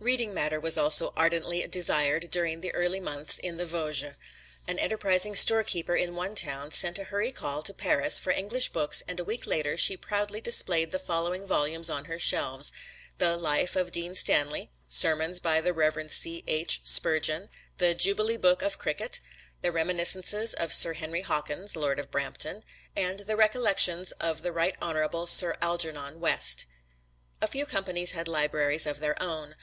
[0.00, 4.16] Reading matter was also ardently desired during the early months in the Vosges.
[4.68, 9.02] An enterprising storekeeper in one town sent a hurry call to Paris for English books
[9.08, 12.70] and a week later she proudly displayed the following volumes on her shelves:
[13.16, 16.12] "The Life of Dean Stanley," "Sermons by the Rev.
[16.12, 16.44] C.
[16.46, 16.82] H.
[16.84, 17.48] Spurgeon,"
[17.78, 19.20] "The Jubilee Book of Cricket,"
[19.62, 22.62] "The Reminiscences of Sir Henry Hawkins (Lord of Brampton),"
[22.94, 24.76] and "The Recollections of the Rt.
[24.82, 25.24] Hon.
[25.26, 26.66] Sir Algernon West."
[27.40, 29.50] A few companies had libraries of their own.